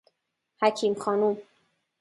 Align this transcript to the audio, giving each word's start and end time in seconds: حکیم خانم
حکیم 0.61 0.93
خانم 1.01 1.37